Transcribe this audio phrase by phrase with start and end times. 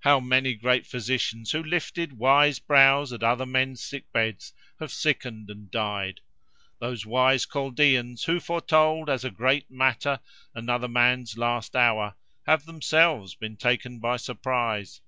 [0.00, 5.50] How many great physicians who lifted wise brows at other men's sick beds, have sickened
[5.50, 6.20] and died!
[6.78, 10.20] Those wise Chaldeans, who foretold, as a great matter,
[10.54, 12.14] another man's last hour,
[12.46, 15.02] have themselves been taken by surprise.